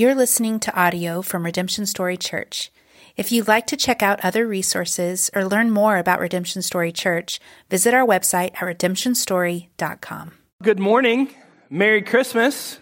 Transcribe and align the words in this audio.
You're 0.00 0.14
listening 0.14 0.60
to 0.60 0.74
audio 0.74 1.20
from 1.20 1.44
Redemption 1.44 1.84
Story 1.84 2.16
Church. 2.16 2.72
If 3.18 3.30
you'd 3.30 3.46
like 3.48 3.66
to 3.66 3.76
check 3.76 4.02
out 4.02 4.18
other 4.24 4.46
resources 4.46 5.28
or 5.34 5.44
learn 5.44 5.70
more 5.70 5.98
about 5.98 6.20
Redemption 6.20 6.62
Story 6.62 6.90
Church, 6.90 7.38
visit 7.68 7.92
our 7.92 8.06
website 8.06 8.52
at 8.54 8.60
redemptionstory.com. 8.60 10.32
Good 10.62 10.80
morning. 10.80 11.28
Merry 11.68 12.00
Christmas. 12.00 12.78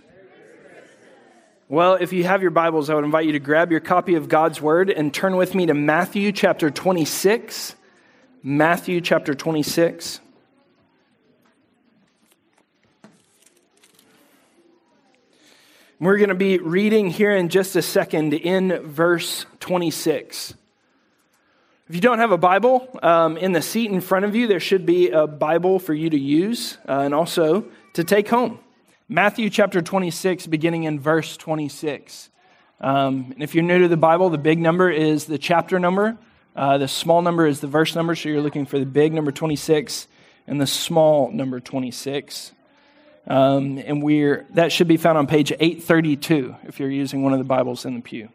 Well, 1.68 1.94
if 1.94 2.12
you 2.12 2.22
have 2.22 2.40
your 2.40 2.52
Bibles, 2.52 2.88
I 2.88 2.94
would 2.94 3.02
invite 3.02 3.26
you 3.26 3.32
to 3.32 3.40
grab 3.40 3.72
your 3.72 3.80
copy 3.80 4.14
of 4.14 4.28
God's 4.28 4.60
Word 4.60 4.88
and 4.88 5.12
turn 5.12 5.34
with 5.34 5.56
me 5.56 5.66
to 5.66 5.74
Matthew 5.74 6.30
chapter 6.30 6.70
26. 6.70 7.74
Matthew 8.44 9.00
chapter 9.00 9.34
26. 9.34 10.20
We're 16.00 16.18
going 16.18 16.28
to 16.28 16.36
be 16.36 16.58
reading 16.58 17.10
here 17.10 17.32
in 17.32 17.48
just 17.48 17.74
a 17.74 17.82
second 17.82 18.32
in 18.32 18.86
verse 18.86 19.46
26. 19.58 20.54
If 21.88 21.94
you 21.96 22.00
don't 22.00 22.20
have 22.20 22.30
a 22.30 22.38
Bible, 22.38 22.88
um, 23.02 23.36
in 23.36 23.50
the 23.50 23.60
seat 23.60 23.90
in 23.90 24.00
front 24.00 24.24
of 24.24 24.36
you, 24.36 24.46
there 24.46 24.60
should 24.60 24.86
be 24.86 25.10
a 25.10 25.26
Bible 25.26 25.80
for 25.80 25.94
you 25.94 26.08
to 26.08 26.16
use 26.16 26.78
uh, 26.88 27.00
and 27.00 27.12
also 27.12 27.64
to 27.94 28.04
take 28.04 28.28
home. 28.28 28.60
Matthew 29.08 29.50
chapter 29.50 29.82
26, 29.82 30.46
beginning 30.46 30.84
in 30.84 31.00
verse 31.00 31.36
26. 31.36 32.30
Um, 32.80 33.32
and 33.32 33.42
if 33.42 33.56
you're 33.56 33.64
new 33.64 33.80
to 33.80 33.88
the 33.88 33.96
Bible, 33.96 34.30
the 34.30 34.38
big 34.38 34.60
number 34.60 34.88
is 34.88 35.24
the 35.24 35.36
chapter 35.36 35.80
number, 35.80 36.16
uh, 36.54 36.78
the 36.78 36.86
small 36.86 37.22
number 37.22 37.44
is 37.44 37.58
the 37.58 37.66
verse 37.66 37.96
number, 37.96 38.14
so 38.14 38.28
you're 38.28 38.40
looking 38.40 38.66
for 38.66 38.78
the 38.78 38.86
big 38.86 39.12
number 39.12 39.32
26 39.32 40.06
and 40.46 40.60
the 40.60 40.66
small 40.68 41.32
number 41.32 41.58
26. 41.58 42.52
Um, 43.28 43.76
and 43.78 44.02
we're, 44.02 44.46
that 44.50 44.72
should 44.72 44.88
be 44.88 44.96
found 44.96 45.18
on 45.18 45.26
page 45.26 45.52
832 45.52 46.56
if 46.64 46.80
you're 46.80 46.90
using 46.90 47.22
one 47.22 47.34
of 47.34 47.38
the 47.38 47.44
Bibles 47.44 47.84
in 47.84 47.94
the 47.94 48.00
pew. 48.00 48.30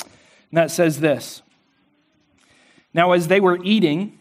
And 0.00 0.58
that 0.58 0.70
says 0.70 1.00
this 1.00 1.42
Now, 2.94 3.12
as 3.12 3.28
they 3.28 3.40
were 3.40 3.62
eating, 3.62 4.18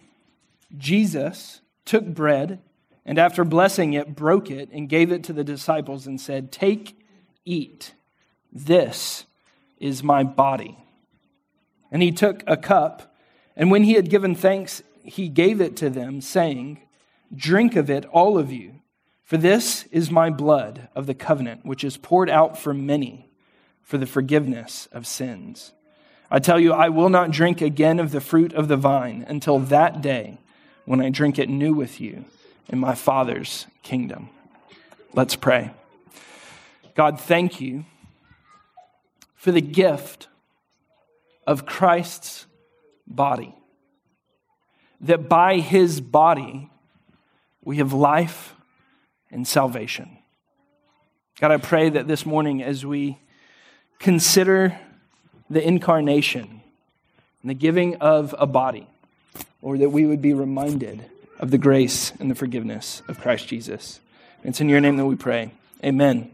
Jesus 0.77 1.61
took 1.85 2.05
bread 2.05 2.59
and 3.05 3.17
after 3.17 3.43
blessing 3.43 3.93
it, 3.93 4.15
broke 4.15 4.49
it 4.51 4.69
and 4.71 4.89
gave 4.89 5.11
it 5.11 5.23
to 5.25 5.33
the 5.33 5.43
disciples 5.43 6.07
and 6.07 6.19
said, 6.19 6.51
Take, 6.51 6.97
eat. 7.45 7.93
This 8.51 9.25
is 9.79 10.03
my 10.03 10.23
body. 10.23 10.77
And 11.91 12.01
he 12.01 12.11
took 12.11 12.43
a 12.47 12.57
cup, 12.57 13.15
and 13.55 13.69
when 13.69 13.83
he 13.83 13.93
had 13.93 14.09
given 14.09 14.35
thanks, 14.35 14.81
he 15.03 15.29
gave 15.29 15.61
it 15.61 15.75
to 15.77 15.89
them, 15.89 16.21
saying, 16.21 16.81
Drink 17.35 17.75
of 17.75 17.89
it, 17.89 18.05
all 18.05 18.37
of 18.37 18.51
you. 18.51 18.75
For 19.23 19.37
this 19.37 19.85
is 19.85 20.11
my 20.11 20.29
blood 20.29 20.89
of 20.95 21.07
the 21.07 21.13
covenant, 21.13 21.65
which 21.65 21.83
is 21.83 21.97
poured 21.97 22.29
out 22.29 22.57
for 22.57 22.73
many 22.73 23.29
for 23.81 23.97
the 23.97 24.05
forgiveness 24.05 24.87
of 24.91 25.07
sins. 25.07 25.71
I 26.29 26.39
tell 26.39 26.59
you, 26.59 26.73
I 26.73 26.89
will 26.89 27.09
not 27.09 27.31
drink 27.31 27.61
again 27.61 27.99
of 27.99 28.11
the 28.11 28.21
fruit 28.21 28.53
of 28.53 28.67
the 28.67 28.77
vine 28.77 29.25
until 29.27 29.59
that 29.59 30.01
day 30.01 30.39
when 30.85 30.99
I 30.99 31.09
drink 31.09 31.37
it 31.39 31.49
new 31.49 31.73
with 31.73 32.01
you 32.01 32.25
in 32.69 32.79
my 32.79 32.95
Father's 32.95 33.67
kingdom. 33.81 34.29
Let's 35.13 35.35
pray. 35.35 35.71
God, 36.95 37.19
thank 37.19 37.61
you 37.61 37.85
for 39.35 39.51
the 39.51 39.61
gift 39.61 40.27
of 41.45 41.65
Christ's 41.65 42.45
body. 43.05 43.55
That 45.01 45.29
by 45.29 45.57
his 45.57 46.01
body 46.01 46.69
we 47.63 47.77
have 47.77 47.93
life 47.93 48.55
and 49.33 49.47
salvation. 49.47 50.17
God, 51.39 51.51
I 51.51 51.57
pray 51.57 51.89
that 51.89 52.07
this 52.07 52.25
morning, 52.25 52.61
as 52.61 52.85
we 52.85 53.17
consider 53.99 54.77
the 55.49 55.65
incarnation 55.65 56.61
and 57.41 57.49
the 57.49 57.53
giving 57.53 57.95
of 57.95 58.35
a 58.37 58.45
body, 58.45 58.87
or 59.61 59.77
that 59.77 59.89
we 59.89 60.05
would 60.05 60.21
be 60.21 60.33
reminded 60.33 61.03
of 61.39 61.51
the 61.51 61.57
grace 61.57 62.13
and 62.19 62.29
the 62.29 62.35
forgiveness 62.35 63.01
of 63.07 63.19
Christ 63.19 63.47
Jesus. 63.47 63.99
It's 64.43 64.61
in 64.61 64.69
your 64.69 64.81
name 64.81 64.97
that 64.97 65.05
we 65.05 65.15
pray. 65.15 65.51
Amen. 65.83 66.31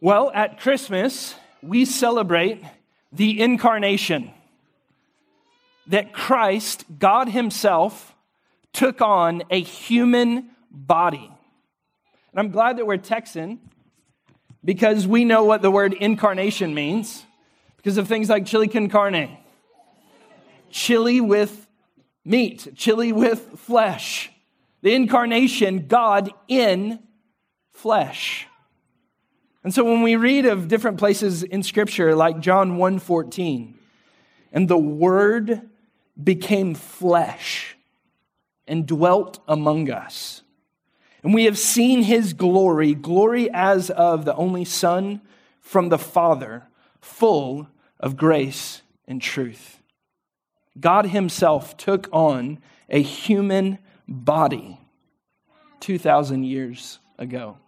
Well, 0.00 0.30
at 0.34 0.60
Christmas, 0.60 1.34
we 1.62 1.84
celebrate 1.84 2.62
the 3.12 3.40
incarnation 3.40 4.30
that 5.86 6.12
Christ, 6.12 6.84
God 6.98 7.28
Himself, 7.28 8.14
took 8.72 9.00
on 9.00 9.42
a 9.50 9.60
human 9.60 10.50
body. 10.70 11.30
And 12.32 12.40
I'm 12.40 12.50
glad 12.50 12.76
that 12.76 12.86
we're 12.86 12.96
Texan 12.98 13.58
because 14.64 15.06
we 15.06 15.24
know 15.24 15.44
what 15.44 15.62
the 15.62 15.70
word 15.70 15.94
incarnation 15.94 16.74
means 16.74 17.24
because 17.76 17.96
of 17.96 18.06
things 18.08 18.28
like 18.28 18.44
chili 18.44 18.68
con 18.68 18.88
carne, 18.88 19.38
chili 20.70 21.20
with 21.20 21.66
meat, 22.24 22.68
chili 22.76 23.12
with 23.12 23.58
flesh. 23.58 24.30
The 24.82 24.94
incarnation, 24.94 25.86
God 25.88 26.30
in 26.46 27.00
flesh. 27.72 28.46
And 29.64 29.74
so 29.74 29.84
when 29.84 30.02
we 30.02 30.16
read 30.16 30.46
of 30.46 30.68
different 30.68 30.98
places 30.98 31.42
in 31.42 31.62
scripture 31.62 32.14
like 32.14 32.40
John 32.40 32.76
1:14, 32.76 33.74
and 34.52 34.68
the 34.68 34.78
word 34.78 35.62
became 36.22 36.74
flesh 36.74 37.77
and 38.68 38.86
dwelt 38.86 39.40
among 39.48 39.90
us. 39.90 40.42
And 41.22 41.34
we 41.34 41.44
have 41.44 41.58
seen 41.58 42.02
his 42.02 42.32
glory, 42.32 42.94
glory 42.94 43.50
as 43.52 43.90
of 43.90 44.24
the 44.24 44.34
only 44.36 44.64
Son 44.64 45.20
from 45.60 45.88
the 45.88 45.98
Father, 45.98 46.68
full 47.00 47.68
of 47.98 48.16
grace 48.16 48.82
and 49.06 49.20
truth. 49.20 49.82
God 50.78 51.06
himself 51.06 51.76
took 51.76 52.08
on 52.12 52.58
a 52.88 53.02
human 53.02 53.78
body 54.06 54.78
2,000 55.80 56.44
years 56.44 56.98
ago. 57.18 57.58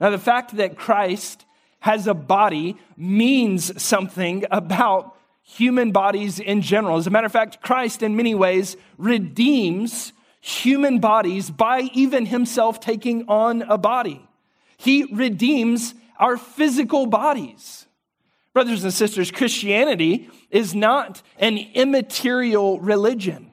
Now, 0.00 0.10
the 0.10 0.18
fact 0.18 0.56
that 0.56 0.76
Christ 0.76 1.44
has 1.80 2.06
a 2.06 2.14
body 2.14 2.76
means 2.96 3.80
something 3.80 4.44
about 4.50 5.13
human 5.44 5.92
bodies 5.92 6.40
in 6.40 6.62
general. 6.62 6.96
As 6.96 7.06
a 7.06 7.10
matter 7.10 7.26
of 7.26 7.32
fact, 7.32 7.62
Christ, 7.62 8.02
in 8.02 8.16
many 8.16 8.34
ways, 8.34 8.76
redeems 8.98 10.12
human 10.40 10.98
bodies 10.98 11.50
by 11.50 11.82
even 11.92 12.26
himself 12.26 12.80
taking 12.80 13.28
on 13.28 13.62
a 13.62 13.78
body. 13.78 14.26
He 14.78 15.04
redeems 15.04 15.94
our 16.18 16.36
physical 16.36 17.06
bodies. 17.06 17.86
Brothers 18.52 18.84
and 18.84 18.92
sisters, 18.92 19.30
Christianity 19.30 20.28
is 20.50 20.74
not 20.74 21.22
an 21.38 21.58
immaterial 21.74 22.80
religion. 22.80 23.50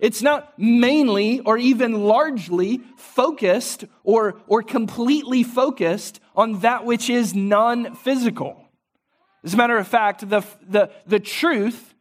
It's 0.00 0.22
not 0.22 0.58
mainly 0.58 1.40
or 1.40 1.56
even 1.56 2.04
largely 2.04 2.80
focused 2.96 3.84
or, 4.04 4.40
or 4.46 4.62
completely 4.62 5.42
focused 5.42 6.20
on 6.34 6.60
that 6.60 6.84
which 6.84 7.08
is 7.08 7.34
non 7.34 7.94
physical. 7.94 8.61
As 9.44 9.54
a 9.54 9.56
matter 9.56 9.76
of 9.76 9.88
fact, 9.88 10.28
the, 10.28 10.44
the, 10.66 10.90
the 11.06 11.20
truth 11.20 11.94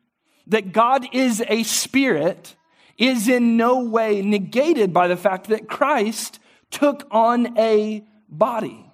that 0.47 0.71
God 0.71 1.07
is 1.13 1.43
a 1.47 1.63
spirit 1.63 2.55
is 2.97 3.27
in 3.27 3.57
no 3.57 3.83
way 3.83 4.21
negated 4.21 4.93
by 4.93 5.07
the 5.07 5.17
fact 5.17 5.47
that 5.47 5.67
Christ 5.67 6.39
took 6.69 7.07
on 7.09 7.57
a 7.57 8.03
body. 8.29 8.85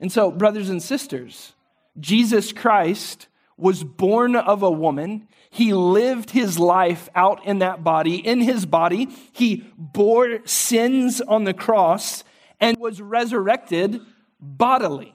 And 0.00 0.12
so, 0.12 0.30
brothers 0.30 0.70
and 0.70 0.82
sisters, 0.82 1.54
Jesus 1.98 2.52
Christ 2.52 3.28
was 3.56 3.84
born 3.84 4.36
of 4.36 4.62
a 4.62 4.70
woman. 4.70 5.28
He 5.50 5.72
lived 5.72 6.30
his 6.30 6.58
life 6.58 7.08
out 7.14 7.44
in 7.46 7.60
that 7.60 7.84
body. 7.84 8.16
In 8.16 8.40
his 8.40 8.66
body, 8.66 9.08
he 9.32 9.72
bore 9.76 10.44
sins 10.46 11.20
on 11.20 11.44
the 11.44 11.54
cross 11.54 12.24
and 12.60 12.76
was 12.78 13.00
resurrected 13.00 14.00
bodily. 14.40 15.13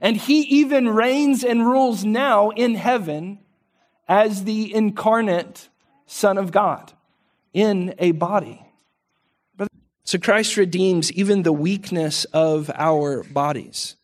And 0.00 0.16
he 0.16 0.40
even 0.42 0.88
reigns 0.88 1.44
and 1.44 1.66
rules 1.66 2.04
now 2.04 2.50
in 2.50 2.74
heaven 2.74 3.40
as 4.08 4.44
the 4.44 4.74
incarnate 4.74 5.68
Son 6.06 6.38
of 6.38 6.52
God 6.52 6.92
in 7.52 7.94
a 7.98 8.12
body. 8.12 8.64
So 10.04 10.18
Christ 10.18 10.56
redeems 10.56 11.12
even 11.12 11.42
the 11.42 11.52
weakness 11.52 12.24
of 12.32 12.70
our 12.74 13.22
bodies. 13.22 13.94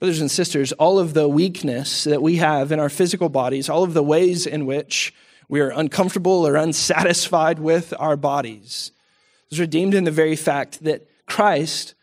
Brothers 0.00 0.20
and 0.20 0.30
sisters, 0.30 0.72
all 0.72 0.98
of 0.98 1.14
the 1.14 1.28
weakness 1.28 2.04
that 2.04 2.20
we 2.20 2.36
have 2.36 2.72
in 2.72 2.80
our 2.80 2.88
physical 2.88 3.28
bodies, 3.28 3.68
all 3.68 3.84
of 3.84 3.94
the 3.94 4.02
ways 4.02 4.46
in 4.46 4.66
which 4.66 5.14
we 5.48 5.60
are 5.60 5.70
uncomfortable 5.70 6.46
or 6.46 6.56
unsatisfied 6.56 7.60
with 7.60 7.94
our 7.98 8.16
bodies, 8.16 8.90
is 9.50 9.60
redeemed 9.60 9.94
in 9.94 10.04
the 10.04 10.10
very 10.10 10.34
fact 10.34 10.82
that 10.82 11.08
Christ 11.26 11.94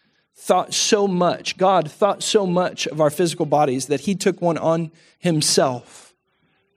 thought 0.44 0.74
so 0.74 1.08
much, 1.08 1.56
God 1.56 1.90
thought 1.90 2.22
so 2.22 2.46
much 2.46 2.86
of 2.86 3.00
our 3.00 3.10
physical 3.10 3.46
bodies 3.46 3.86
that 3.86 4.02
he 4.02 4.14
took 4.14 4.42
one 4.42 4.58
on 4.58 4.92
himself 5.18 6.14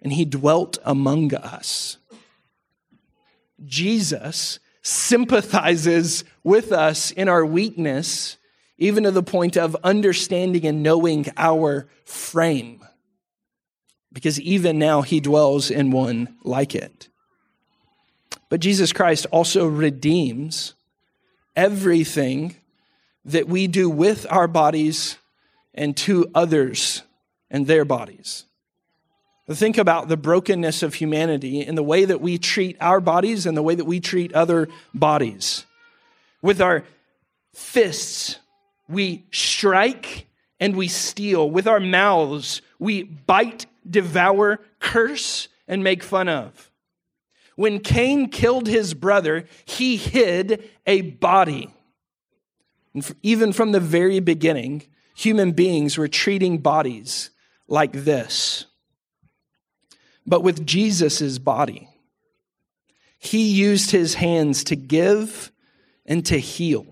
and 0.00 0.12
he 0.12 0.24
dwelt 0.24 0.78
among 0.84 1.34
us. 1.34 1.98
Jesus 3.64 4.60
sympathizes 4.82 6.22
with 6.44 6.70
us 6.70 7.10
in 7.10 7.28
our 7.28 7.44
weakness 7.44 8.36
even 8.78 9.02
to 9.02 9.10
the 9.10 9.22
point 9.22 9.56
of 9.56 9.76
understanding 9.82 10.64
and 10.64 10.84
knowing 10.84 11.26
our 11.36 11.88
frame. 12.04 12.84
Because 14.12 14.40
even 14.40 14.78
now 14.78 15.02
he 15.02 15.18
dwells 15.18 15.72
in 15.72 15.90
one 15.90 16.36
like 16.44 16.76
it. 16.76 17.08
But 18.48 18.60
Jesus 18.60 18.92
Christ 18.92 19.26
also 19.32 19.66
redeems 19.66 20.74
everything 21.56 22.54
that 23.26 23.48
we 23.48 23.66
do 23.66 23.90
with 23.90 24.26
our 24.30 24.48
bodies 24.48 25.18
and 25.74 25.96
to 25.96 26.30
others 26.34 27.02
and 27.50 27.66
their 27.66 27.84
bodies. 27.84 28.44
Think 29.48 29.78
about 29.78 30.08
the 30.08 30.16
brokenness 30.16 30.82
of 30.82 30.94
humanity 30.94 31.60
in 31.60 31.74
the 31.74 31.82
way 31.82 32.04
that 32.04 32.20
we 32.20 32.38
treat 32.38 32.76
our 32.80 33.00
bodies 33.00 33.46
and 33.46 33.56
the 33.56 33.62
way 33.62 33.74
that 33.74 33.84
we 33.84 34.00
treat 34.00 34.32
other 34.32 34.68
bodies. 34.92 35.66
With 36.42 36.60
our 36.60 36.84
fists, 37.54 38.38
we 38.88 39.24
strike 39.30 40.26
and 40.58 40.74
we 40.74 40.88
steal. 40.88 41.48
With 41.48 41.68
our 41.68 41.80
mouths, 41.80 42.62
we 42.78 43.04
bite, 43.04 43.66
devour, 43.88 44.60
curse, 44.80 45.48
and 45.68 45.84
make 45.84 46.02
fun 46.02 46.28
of. 46.28 46.70
When 47.54 47.80
Cain 47.80 48.28
killed 48.28 48.66
his 48.66 48.94
brother, 48.94 49.46
he 49.64 49.96
hid 49.96 50.68
a 50.86 51.02
body. 51.02 51.72
And 52.96 53.14
even 53.22 53.52
from 53.52 53.72
the 53.72 53.80
very 53.80 54.20
beginning, 54.20 54.84
human 55.14 55.52
beings 55.52 55.98
were 55.98 56.08
treating 56.08 56.56
bodies 56.56 57.28
like 57.68 57.92
this. 57.92 58.64
But 60.26 60.42
with 60.42 60.64
Jesus' 60.64 61.38
body, 61.38 61.90
he 63.18 63.52
used 63.52 63.90
his 63.90 64.14
hands 64.14 64.64
to 64.64 64.76
give 64.76 65.52
and 66.06 66.24
to 66.24 66.38
heal. 66.38 66.86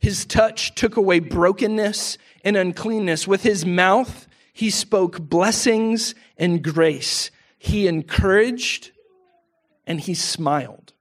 His 0.00 0.24
touch 0.24 0.74
took 0.74 0.96
away 0.96 1.20
brokenness 1.20 2.18
and 2.42 2.56
uncleanness. 2.56 3.28
With 3.28 3.44
his 3.44 3.64
mouth, 3.64 4.26
he 4.52 4.70
spoke 4.70 5.20
blessings 5.20 6.16
and 6.36 6.64
grace. 6.64 7.30
He 7.58 7.86
encouraged 7.86 8.90
and 9.86 10.00
he 10.00 10.14
smiled. 10.14 10.94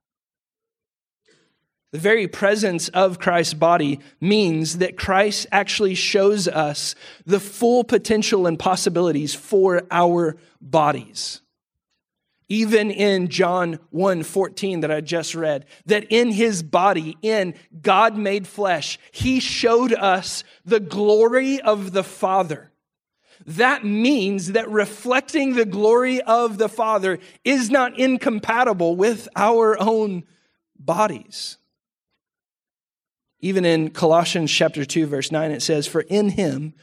The 1.95 2.01
very 2.01 2.27
presence 2.27 2.89
of 2.89 3.19
Christ's 3.19 3.53
body 3.53 4.01
means 4.19 4.79
that 4.79 4.97
Christ 4.97 5.47
actually 5.49 5.95
shows 5.95 6.45
us 6.45 6.93
the 7.25 7.39
full 7.39 7.85
potential 7.85 8.47
and 8.47 8.59
possibilities 8.59 9.33
for 9.33 9.83
our 9.89 10.35
bodies. 10.59 11.39
Even 12.49 12.91
in 12.91 13.29
John 13.29 13.79
1 13.91 14.23
14 14.23 14.81
that 14.81 14.91
I 14.91 14.99
just 14.99 15.35
read, 15.35 15.67
that 15.85 16.05
in 16.09 16.31
his 16.31 16.63
body, 16.63 17.17
in 17.21 17.53
God 17.81 18.17
made 18.17 18.45
flesh, 18.45 18.99
he 19.13 19.39
showed 19.39 19.93
us 19.93 20.43
the 20.65 20.81
glory 20.81 21.61
of 21.61 21.93
the 21.93 22.03
Father. 22.03 22.73
That 23.45 23.85
means 23.85 24.51
that 24.51 24.69
reflecting 24.69 25.55
the 25.55 25.63
glory 25.63 26.19
of 26.19 26.57
the 26.57 26.67
Father 26.67 27.19
is 27.45 27.69
not 27.69 27.97
incompatible 27.97 28.97
with 28.97 29.29
our 29.37 29.81
own 29.81 30.25
bodies. 30.77 31.57
Even 33.41 33.65
in 33.65 33.89
Colossians 33.91 34.51
chapter 34.51 34.85
2 34.85 35.07
verse 35.07 35.31
9 35.31 35.51
it 35.51 35.61
says 35.61 35.87
for 35.87 36.01
in 36.01 36.29
him 36.29 36.73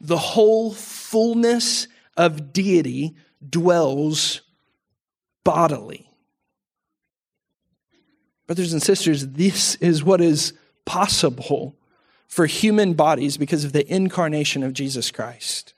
the 0.00 0.18
whole 0.18 0.72
fullness 0.72 1.88
of 2.16 2.52
deity 2.52 3.14
dwells 3.48 4.42
bodily. 5.44 6.10
Brothers 8.46 8.72
and 8.72 8.82
sisters, 8.82 9.28
this 9.28 9.76
is 9.76 10.04
what 10.04 10.20
is 10.20 10.52
possible 10.84 11.76
for 12.28 12.46
human 12.46 12.94
bodies 12.94 13.36
because 13.36 13.64
of 13.64 13.72
the 13.72 13.90
incarnation 13.92 14.62
of 14.62 14.72
Jesus 14.72 15.10
Christ 15.10 15.74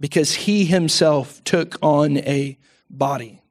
because 0.00 0.34
he 0.34 0.64
himself 0.64 1.42
took 1.44 1.76
on 1.82 2.18
a 2.18 2.56
body. 2.88 3.42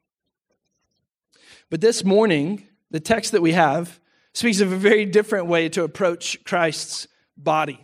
But 1.70 1.82
this 1.82 2.04
morning, 2.04 2.68
the 2.90 3.00
text 3.00 3.34
that 3.34 3.42
we 3.42 3.52
have 3.52 4.00
speaks 4.38 4.60
of 4.60 4.72
a 4.72 4.78
very 4.78 5.04
different 5.04 5.48
way 5.48 5.68
to 5.68 5.84
approach 5.84 6.38
Christ's 6.44 7.08
body. 7.36 7.84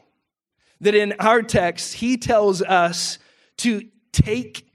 That 0.82 0.94
in 0.94 1.14
our 1.14 1.42
text, 1.42 1.96
he 1.96 2.16
tells 2.16 2.62
us 2.62 3.18
to 3.58 3.82
take 4.12 4.70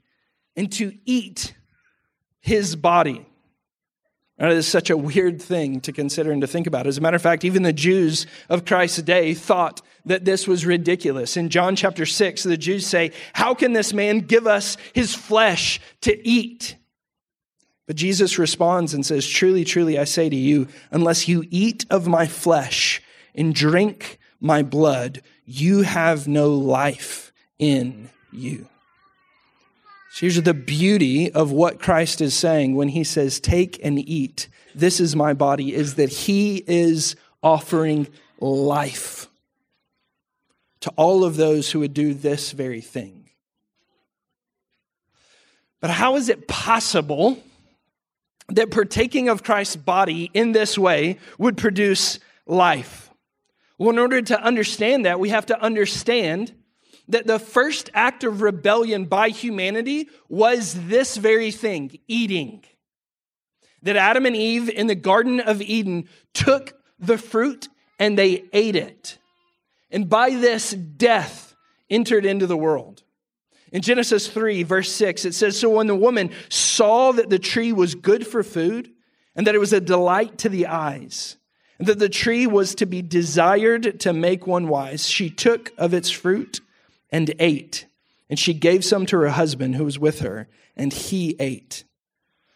and 0.57 0.69
to 0.73 0.91
eat 1.05 1.53
his 2.41 2.75
body. 2.75 3.25
That 4.37 4.51
is 4.51 4.67
such 4.67 4.89
a 4.89 4.97
weird 4.97 5.41
thing 5.41 5.79
to 5.81 5.93
consider 5.93 6.33
and 6.33 6.41
to 6.41 6.47
think 6.47 6.67
about. 6.67 6.85
As 6.85 6.97
a 6.97 7.01
matter 7.01 7.15
of 7.15 7.21
fact, 7.21 7.45
even 7.45 7.63
the 7.63 7.71
Jews 7.71 8.27
of 8.49 8.65
Christ's 8.65 9.01
day 9.03 9.33
thought 9.33 9.81
that 10.03 10.25
this 10.25 10.49
was 10.49 10.65
ridiculous. 10.65 11.37
In 11.37 11.47
John 11.47 11.77
chapter 11.77 12.05
6, 12.05 12.43
the 12.43 12.57
Jews 12.57 12.85
say, 12.85 13.13
How 13.31 13.53
can 13.53 13.71
this 13.71 13.93
man 13.93 14.19
give 14.19 14.47
us 14.47 14.75
his 14.91 15.15
flesh 15.15 15.79
to 16.01 16.27
eat? 16.27 16.75
But 17.89 17.95
Jesus 17.95 18.37
responds 18.37 18.93
and 18.93 19.03
says, 19.03 19.27
Truly, 19.27 19.63
truly, 19.65 19.97
I 19.97 20.03
say 20.03 20.29
to 20.29 20.35
you, 20.35 20.67
unless 20.91 21.27
you 21.27 21.43
eat 21.49 21.87
of 21.89 22.07
my 22.07 22.27
flesh 22.27 23.01
and 23.33 23.51
drink 23.51 24.19
my 24.39 24.61
blood, 24.61 25.23
you 25.43 25.81
have 25.81 26.27
no 26.27 26.53
life 26.53 27.31
in 27.57 28.11
you. 28.31 28.67
So 30.11 30.19
here's 30.19 30.39
the 30.39 30.53
beauty 30.53 31.31
of 31.31 31.51
what 31.51 31.79
Christ 31.79 32.21
is 32.21 32.35
saying 32.35 32.75
when 32.75 32.89
he 32.89 33.03
says, 33.03 33.39
Take 33.39 33.83
and 33.83 33.97
eat. 33.97 34.49
This 34.75 34.99
is 34.99 35.15
my 35.15 35.33
body, 35.33 35.73
is 35.73 35.95
that 35.95 36.09
he 36.09 36.63
is 36.67 37.15
offering 37.41 38.05
life 38.39 39.27
to 40.81 40.91
all 40.95 41.23
of 41.23 41.37
those 41.37 41.71
who 41.71 41.79
would 41.79 41.95
do 41.95 42.13
this 42.13 42.51
very 42.51 42.81
thing. 42.81 43.31
But 45.81 45.89
how 45.89 46.17
is 46.17 46.29
it 46.29 46.47
possible 46.47 47.41
that 48.49 48.71
partaking 48.71 49.29
of 49.29 49.43
Christ's 49.43 49.75
body 49.75 50.29
in 50.33 50.51
this 50.51 50.77
way 50.77 51.19
would 51.37 51.57
produce 51.57 52.19
life? 52.45 53.11
Well, 53.77 53.91
in 53.91 53.99
order 53.99 54.21
to 54.21 54.41
understand 54.41 55.05
that, 55.05 55.19
we 55.19 55.29
have 55.29 55.45
to 55.47 55.61
understand 55.61 56.53
that 57.07 57.25
the 57.25 57.39
first 57.39 57.89
act 57.93 58.23
of 58.23 58.41
rebellion 58.41 59.05
by 59.05 59.29
humanity 59.29 60.09
was 60.27 60.73
this 60.87 61.17
very 61.17 61.51
thing 61.51 61.97
eating. 62.07 62.63
That 63.81 63.95
Adam 63.95 64.25
and 64.25 64.35
Eve 64.35 64.69
in 64.69 64.87
the 64.87 64.95
Garden 64.95 65.39
of 65.39 65.61
Eden 65.61 66.07
took 66.33 66.73
the 66.99 67.17
fruit 67.17 67.69
and 67.97 68.17
they 68.17 68.43
ate 68.53 68.75
it. 68.75 69.17
And 69.89 70.09
by 70.09 70.31
this, 70.31 70.71
death 70.71 71.55
entered 71.89 72.25
into 72.25 72.45
the 72.45 72.57
world. 72.57 73.03
In 73.71 73.81
Genesis 73.81 74.27
3, 74.27 74.63
verse 74.63 74.91
6, 74.91 75.25
it 75.25 75.33
says 75.33 75.59
So 75.59 75.69
when 75.69 75.87
the 75.87 75.95
woman 75.95 76.31
saw 76.49 77.11
that 77.11 77.29
the 77.29 77.39
tree 77.39 77.71
was 77.71 77.95
good 77.95 78.25
for 78.25 78.43
food, 78.43 78.91
and 79.35 79.47
that 79.47 79.55
it 79.55 79.59
was 79.59 79.73
a 79.73 79.81
delight 79.81 80.39
to 80.39 80.49
the 80.49 80.67
eyes, 80.67 81.37
and 81.77 81.87
that 81.87 81.99
the 81.99 82.09
tree 82.09 82.47
was 82.47 82.75
to 82.75 82.85
be 82.85 83.01
desired 83.01 83.99
to 84.01 84.13
make 84.13 84.45
one 84.47 84.67
wise, 84.67 85.07
she 85.07 85.29
took 85.29 85.71
of 85.77 85.93
its 85.93 86.09
fruit 86.09 86.61
and 87.11 87.33
ate. 87.39 87.85
And 88.29 88.37
she 88.37 88.53
gave 88.53 88.85
some 88.85 89.05
to 89.07 89.17
her 89.17 89.29
husband 89.29 89.75
who 89.75 89.85
was 89.85 89.97
with 89.97 90.19
her, 90.19 90.47
and 90.75 90.93
he 90.93 91.35
ate. 91.39 91.83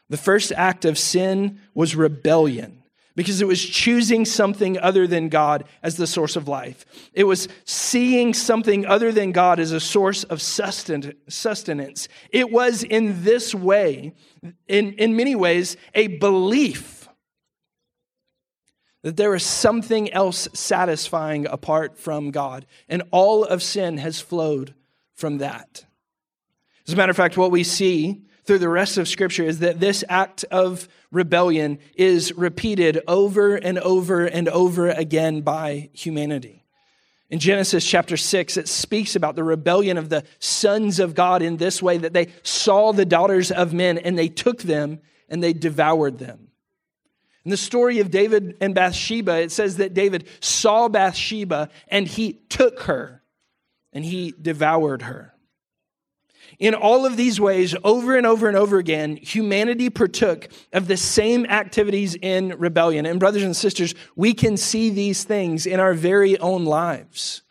The 0.10 0.18
first 0.18 0.52
act 0.52 0.86
of 0.86 0.98
sin 1.00 1.60
was 1.74 1.96
rebellion 1.96 2.83
because 3.16 3.42
it 3.42 3.48
was 3.48 3.64
choosing 3.64 4.26
something 4.26 4.80
other 4.80 5.06
than 5.06 5.30
God 5.30 5.66
as 5.84 5.98
the 5.98 6.08
source 6.08 6.36
of 6.36 6.48
life. 6.48 6.86
It 7.14 7.26
was 7.26 7.48
seeing 7.66 8.34
something 8.34 8.86
other 8.86 9.12
than 9.12 9.32
God 9.32 9.60
as 9.60 9.72
a 9.72 9.80
source 9.80 10.24
of 10.24 10.42
sustenance. 10.42 12.08
It 12.32 12.52
was 12.52 12.84
in 12.84 13.24
this 13.24 13.54
way, 13.54 14.14
in, 14.68 14.94
in 14.94 15.16
many 15.16 15.36
ways, 15.36 15.78
a 15.94 16.08
belief 16.08 17.08
that 19.04 19.18
there 19.18 19.36
is 19.36 19.44
something 19.44 20.12
else 20.12 20.48
satisfying 20.54 21.46
apart 21.46 21.98
from 21.98 22.32
God. 22.32 22.66
And 22.88 23.04
all 23.12 23.44
of 23.44 23.62
sin 23.62 23.98
has 23.98 24.20
flowed 24.20 24.74
from 25.14 25.38
that. 25.40 25.86
As 26.88 26.94
a 26.94 26.98
matter 26.98 27.12
of 27.12 27.18
fact, 27.18 27.38
what 27.38 27.52
we 27.52 27.64
see 27.64 28.24
through 28.46 28.60
the 28.60 28.70
rest 28.70 28.98
of 28.98 29.08
Scripture 29.08 29.44
is 29.44 29.60
that 29.60 29.80
this 29.80 30.04
act 30.10 30.44
of 30.52 30.88
rebellion 31.12 31.80
is 31.96 32.34
repeated 32.34 33.00
over 33.08 33.56
and 33.56 33.80
over 33.80 34.26
and 34.26 34.50
over 34.50 34.90
again 34.90 35.42
by 35.42 35.90
humanity. 35.94 36.64
In 37.30 37.40
Genesis 37.40 37.86
chapter 37.86 38.18
6, 38.18 38.58
it 38.58 38.68
speaks 38.68 39.16
about 39.16 39.36
the 39.36 39.44
rebellion 39.44 39.98
of 39.98 40.10
the 40.10 40.24
sons 40.40 41.00
of 41.00 41.16
God 41.16 41.42
in 41.42 41.58
this 41.58 41.82
way 41.82 41.98
that 41.98 42.14
they 42.14 42.28
saw 42.44 42.92
the 42.92 43.06
daughters 43.06 43.50
of 43.50 43.74
men 43.74 43.98
and 43.98 44.18
they 44.18 44.28
took 44.28 44.62
them 44.62 45.00
and 45.30 45.42
they 45.42 45.54
devoured 45.54 46.20
them. 46.20 46.50
In 47.46 47.52
the 47.52 47.58
story 47.58 48.00
of 48.00 48.12
David 48.12 48.58
and 48.62 48.76
Bathsheba, 48.76 49.42
it 49.42 49.52
says 49.52 49.78
that 49.78 49.94
David 49.94 50.28
saw 50.40 50.88
Bathsheba 50.88 51.70
and 51.88 52.08
he 52.08 52.34
took 52.50 52.82
her 52.84 53.24
and 53.92 54.06
he 54.06 54.34
devoured 54.40 55.02
her. 55.04 55.33
In 56.60 56.76
all 56.76 57.06
of 57.06 57.18
these 57.18 57.40
ways, 57.40 57.76
over 57.84 58.16
and 58.16 58.26
over 58.26 58.48
and 58.48 58.56
over 58.56 58.78
again, 58.78 59.18
humanity 59.18 59.90
partook 59.90 60.50
of 60.72 60.88
the 60.88 60.98
same 60.98 61.46
activities 61.46 62.16
in 62.16 62.50
rebellion. 62.58 63.06
And, 63.06 63.20
brothers 63.20 63.44
and 63.44 63.56
sisters, 63.56 63.96
we 64.16 64.34
can 64.34 64.58
see 64.58 64.90
these 64.90 65.24
things 65.24 65.66
in 65.66 65.80
our 65.80 65.94
very 65.94 66.38
own 66.38 66.66
lives. 66.66 67.42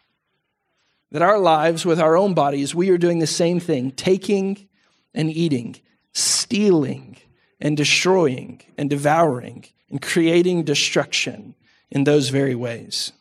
That 1.10 1.22
our 1.22 1.38
lives, 1.38 1.84
with 1.84 2.00
our 2.00 2.16
own 2.16 2.32
bodies, 2.32 2.74
we 2.74 2.90
are 2.90 2.98
doing 2.98 3.18
the 3.18 3.26
same 3.26 3.60
thing 3.60 3.90
taking 3.90 4.68
and 5.14 5.30
eating, 5.30 5.76
stealing 6.12 7.16
and 7.60 7.76
destroying 7.76 8.62
and 8.78 8.88
devouring 8.88 9.64
and 9.90 10.00
creating 10.00 10.64
destruction 10.64 11.54
in 11.90 12.04
those 12.04 12.30
very 12.30 12.54
ways. 12.54 13.12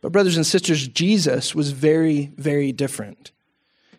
But, 0.00 0.12
brothers 0.12 0.36
and 0.36 0.46
sisters, 0.46 0.86
Jesus 0.86 1.54
was 1.54 1.72
very, 1.72 2.32
very 2.36 2.72
different. 2.72 3.32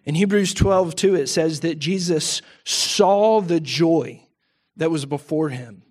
In 0.10 0.16
Hebrews 0.16 0.56
12, 0.56 0.96
2, 0.96 1.14
it 1.14 1.28
says 1.28 1.60
that 1.60 1.78
Jesus 1.78 2.42
saw 2.66 3.42
the 3.42 3.60
joy 3.60 4.24
that 4.76 4.90
was 4.90 5.06
before 5.06 5.50
him. 5.50 5.84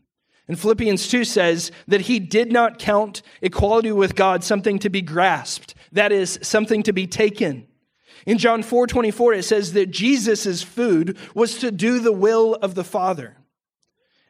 And 0.49 0.59
Philippians 0.59 1.07
2 1.07 1.25
says 1.25 1.71
that 1.87 2.01
he 2.01 2.19
did 2.19 2.51
not 2.51 2.81
count 2.81 3.23
equality 3.41 3.93
with 3.93 4.17
God 4.17 4.43
something 4.43 4.81
to 4.81 4.91
be 4.91 5.03
grasped, 5.03 5.77
that 5.93 6.11
is, 6.11 6.37
something 6.43 6.83
to 6.83 6.93
be 6.93 7.07
taken. 7.07 7.69
In 8.27 8.39
John 8.39 8.65
4 8.65 8.89
24, 8.89 9.35
it 9.35 9.45
says 9.45 9.73
that 9.75 9.93
Jesus' 9.93 10.65
food 10.65 11.17
was 11.33 11.59
to 11.59 11.71
do 11.71 12.01
the 12.01 12.11
will 12.11 12.57
of 12.57 12.75
the 12.75 12.83
Father. 12.83 13.37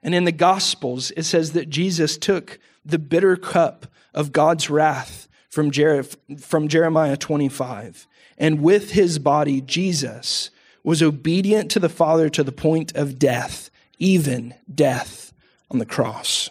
And 0.02 0.14
in 0.14 0.24
the 0.24 0.32
Gospels, 0.32 1.12
it 1.12 1.22
says 1.22 1.52
that 1.52 1.70
Jesus 1.70 2.18
took 2.18 2.58
the 2.84 2.98
bitter 2.98 3.36
cup 3.36 3.86
of 4.12 4.32
God's 4.32 4.68
wrath 4.68 5.28
from, 5.48 5.70
Jer- 5.70 6.02
from 6.02 6.68
Jeremiah 6.68 7.16
25 7.16 8.06
and 8.38 8.62
with 8.62 8.92
his 8.92 9.18
body, 9.18 9.60
Jesus 9.60 10.50
was 10.84 11.02
obedient 11.02 11.70
to 11.72 11.80
the 11.80 11.88
Father 11.88 12.30
to 12.30 12.44
the 12.44 12.52
point 12.52 12.94
of 12.94 13.18
death, 13.18 13.68
even 13.98 14.54
death 14.72 15.32
on 15.70 15.78
the 15.78 15.84
cross. 15.84 16.48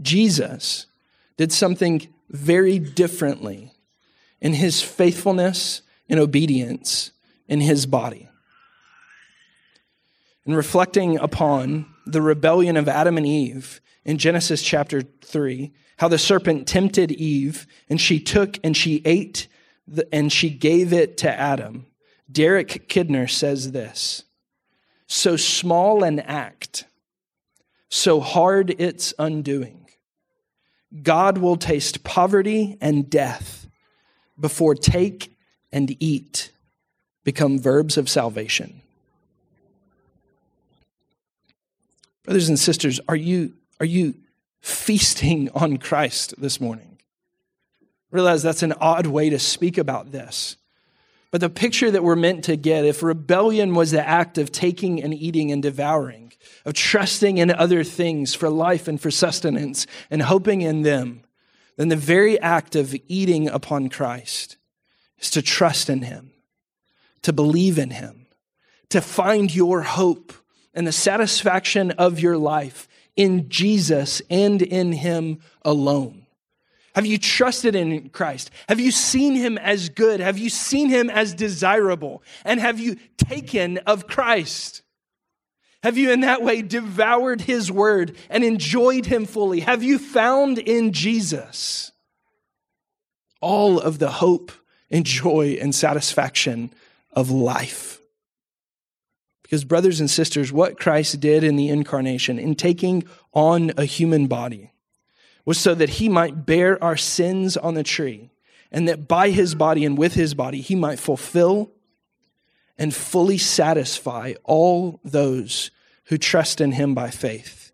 Jesus 0.00 0.86
did 1.36 1.52
something 1.52 2.08
very 2.30 2.78
differently 2.78 3.72
in 4.40 4.54
his 4.54 4.80
faithfulness 4.80 5.82
and 6.08 6.20
obedience 6.20 7.10
in 7.48 7.60
his 7.60 7.84
body. 7.86 8.28
And 10.46 10.56
reflecting 10.56 11.18
upon 11.18 11.86
the 12.06 12.22
rebellion 12.22 12.76
of 12.76 12.88
Adam 12.88 13.16
and 13.16 13.26
Eve 13.26 13.80
in 14.04 14.18
Genesis 14.18 14.62
chapter 14.62 15.02
3, 15.02 15.72
how 15.98 16.08
the 16.08 16.18
serpent 16.18 16.68
tempted 16.68 17.10
Eve 17.10 17.66
and 17.88 18.00
she 18.00 18.20
took 18.20 18.58
and 18.62 18.76
she 18.76 19.00
ate 19.04 19.48
and 20.12 20.32
she 20.32 20.50
gave 20.50 20.92
it 20.92 21.16
to 21.18 21.32
Adam. 21.32 21.86
Derek 22.30 22.88
Kidner 22.88 23.28
says 23.28 23.72
this 23.72 24.24
So 25.06 25.36
small 25.36 26.02
an 26.02 26.20
act, 26.20 26.84
so 27.88 28.20
hard 28.20 28.74
its 28.78 29.14
undoing. 29.18 29.86
God 31.02 31.38
will 31.38 31.56
taste 31.56 32.04
poverty 32.04 32.78
and 32.80 33.10
death 33.10 33.66
before 34.38 34.74
take 34.74 35.36
and 35.72 35.96
eat 36.00 36.52
become 37.24 37.58
verbs 37.58 37.96
of 37.96 38.08
salvation. 38.08 38.80
Brothers 42.24 42.48
and 42.48 42.58
sisters, 42.58 43.00
are 43.08 43.16
you, 43.16 43.54
are 43.80 43.86
you 43.86 44.14
feasting 44.60 45.50
on 45.54 45.76
Christ 45.76 46.34
this 46.38 46.60
morning? 46.60 46.93
Realize 48.14 48.42
that's 48.44 48.62
an 48.62 48.74
odd 48.80 49.08
way 49.08 49.28
to 49.28 49.38
speak 49.40 49.76
about 49.76 50.12
this. 50.12 50.56
But 51.32 51.40
the 51.40 51.50
picture 51.50 51.90
that 51.90 52.04
we're 52.04 52.14
meant 52.14 52.44
to 52.44 52.54
get, 52.54 52.84
if 52.84 53.02
rebellion 53.02 53.74
was 53.74 53.90
the 53.90 54.06
act 54.06 54.38
of 54.38 54.52
taking 54.52 55.02
and 55.02 55.12
eating 55.12 55.50
and 55.50 55.60
devouring, 55.60 56.32
of 56.64 56.74
trusting 56.74 57.38
in 57.38 57.50
other 57.50 57.82
things 57.82 58.32
for 58.32 58.48
life 58.48 58.86
and 58.86 59.00
for 59.00 59.10
sustenance 59.10 59.88
and 60.10 60.22
hoping 60.22 60.60
in 60.60 60.82
them, 60.82 61.24
then 61.76 61.88
the 61.88 61.96
very 61.96 62.38
act 62.38 62.76
of 62.76 62.94
eating 63.08 63.48
upon 63.48 63.88
Christ 63.88 64.58
is 65.18 65.28
to 65.30 65.42
trust 65.42 65.90
in 65.90 66.02
Him, 66.02 66.30
to 67.22 67.32
believe 67.32 67.78
in 67.78 67.90
Him, 67.90 68.26
to 68.90 69.00
find 69.00 69.52
your 69.52 69.82
hope 69.82 70.32
and 70.72 70.86
the 70.86 70.92
satisfaction 70.92 71.90
of 71.92 72.20
your 72.20 72.38
life 72.38 72.86
in 73.16 73.48
Jesus 73.48 74.22
and 74.30 74.62
in 74.62 74.92
Him 74.92 75.40
alone. 75.62 76.23
Have 76.94 77.06
you 77.06 77.18
trusted 77.18 77.74
in 77.74 78.08
Christ? 78.10 78.50
Have 78.68 78.78
you 78.78 78.92
seen 78.92 79.34
him 79.34 79.58
as 79.58 79.88
good? 79.88 80.20
Have 80.20 80.38
you 80.38 80.48
seen 80.48 80.88
him 80.88 81.10
as 81.10 81.34
desirable? 81.34 82.22
And 82.44 82.60
have 82.60 82.78
you 82.78 82.96
taken 83.16 83.78
of 83.78 84.06
Christ? 84.06 84.82
Have 85.82 85.98
you 85.98 86.12
in 86.12 86.20
that 86.20 86.42
way 86.42 86.62
devoured 86.62 87.42
his 87.42 87.70
word 87.70 88.16
and 88.30 88.44
enjoyed 88.44 89.06
him 89.06 89.26
fully? 89.26 89.60
Have 89.60 89.82
you 89.82 89.98
found 89.98 90.58
in 90.58 90.92
Jesus 90.92 91.92
all 93.40 93.80
of 93.80 93.98
the 93.98 94.10
hope 94.10 94.52
and 94.88 95.04
joy 95.04 95.58
and 95.60 95.74
satisfaction 95.74 96.72
of 97.12 97.30
life? 97.30 98.00
Because, 99.42 99.64
brothers 99.64 100.00
and 100.00 100.08
sisters, 100.08 100.52
what 100.52 100.78
Christ 100.78 101.20
did 101.20 101.44
in 101.44 101.56
the 101.56 101.68
incarnation, 101.68 102.38
in 102.38 102.54
taking 102.54 103.04
on 103.34 103.72
a 103.76 103.84
human 103.84 104.26
body, 104.26 104.72
was 105.44 105.58
so 105.58 105.74
that 105.74 105.90
he 105.90 106.08
might 106.08 106.46
bear 106.46 106.82
our 106.82 106.96
sins 106.96 107.56
on 107.56 107.74
the 107.74 107.82
tree, 107.82 108.30
and 108.70 108.88
that 108.88 109.06
by 109.06 109.30
his 109.30 109.54
body 109.54 109.84
and 109.84 109.98
with 109.98 110.14
his 110.14 110.34
body 110.34 110.60
he 110.60 110.74
might 110.74 110.98
fulfill 110.98 111.70
and 112.76 112.94
fully 112.94 113.38
satisfy 113.38 114.34
all 114.42 115.00
those 115.04 115.70
who 116.06 116.18
trust 116.18 116.60
in 116.60 116.72
him 116.72 116.94
by 116.94 117.10
faith 117.10 117.72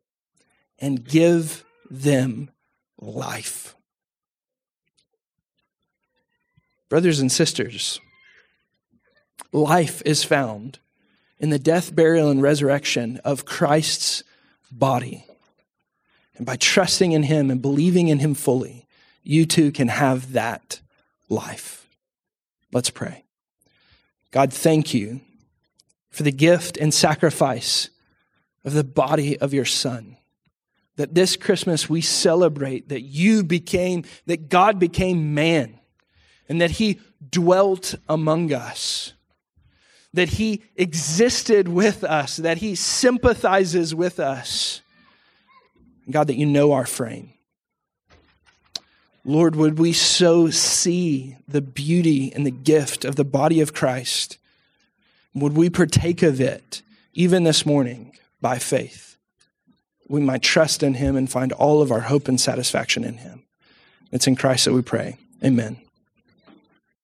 and 0.79 1.05
give 1.05 1.65
them 1.91 2.50
life. 2.99 3.75
Brothers 6.89 7.21
and 7.21 7.31
sisters, 7.31 8.00
life 9.53 10.03
is 10.05 10.25
found 10.25 10.81
in 11.39 11.50
the 11.50 11.59
death, 11.59 11.95
burial, 11.95 12.31
and 12.31 12.43
resurrection 12.43 13.21
of 13.25 13.45
Christ's 13.45 14.23
body. 14.71 15.25
And 16.40 16.47
by 16.47 16.56
trusting 16.56 17.12
in 17.12 17.25
Him 17.25 17.50
and 17.50 17.61
believing 17.61 18.09
in 18.09 18.18
Him 18.18 18.32
fully, 18.32 18.87
you 19.23 19.44
too 19.44 19.70
can 19.70 19.88
have 19.88 20.32
that 20.32 20.80
life. 21.28 21.87
Let's 22.73 22.88
pray. 22.88 23.25
God, 24.30 24.50
thank 24.50 24.94
you 24.94 25.20
for 26.09 26.23
the 26.23 26.32
gift 26.32 26.78
and 26.78 26.94
sacrifice 26.94 27.90
of 28.64 28.73
the 28.73 28.82
body 28.82 29.38
of 29.38 29.52
your 29.52 29.66
Son. 29.66 30.16
That 30.97 31.14
this 31.14 31.37
Christmas 31.37 31.90
we 31.90 32.00
celebrate 32.00 32.88
that 32.88 33.02
you 33.02 33.44
became, 33.44 34.04
that 34.25 34.49
God 34.49 34.78
became 34.78 35.35
man, 35.35 35.78
and 36.49 36.59
that 36.62 36.70
He 36.70 37.00
dwelt 37.30 37.97
among 38.09 38.50
us 38.50 39.12
that 40.12 40.30
he 40.30 40.62
existed 40.75 41.68
with 41.68 42.02
us, 42.02 42.38
that 42.38 42.59
he 42.59 42.75
sympathizes 42.75 43.94
with 43.94 44.18
us, 44.18 44.80
God, 46.11 46.26
that 46.26 46.37
you 46.37 46.47
know 46.47 46.73
our 46.73 46.87
frame. 46.87 47.33
Lord, 49.25 49.55
would 49.57 49.79
we 49.79 49.93
so 49.93 50.49
see 50.50 51.37
the 51.47 51.61
beauty 51.61 52.33
and 52.33 52.47
the 52.47 52.50
gift 52.50 53.05
of 53.05 53.17
the 53.17 53.25
body 53.25 53.61
of 53.61 53.75
Christ? 53.75 54.38
Would 55.35 55.55
we 55.55 55.69
partake 55.69 56.23
of 56.23 56.40
it 56.40 56.83
even 57.12 57.45
this 57.45 57.67
morning 57.67 58.17
by 58.40 58.59
faith? 58.59 59.17
We 60.09 60.21
might 60.21 60.43
trust 60.43 60.83
in 60.83 60.95
him 60.95 61.17
and 61.17 61.31
find 61.31 61.52
all 61.52 61.83
of 61.83 61.93
our 61.93 62.00
hope 62.00 62.29
and 62.29 62.40
satisfaction 62.40 63.05
in 63.05 63.19
him. 63.19 63.45
It's 64.11 64.26
in 64.26 64.37
Christ 64.37 64.64
that 64.64 64.73
we 64.73 64.83
pray. 64.83 65.19
Amen. 65.45 65.76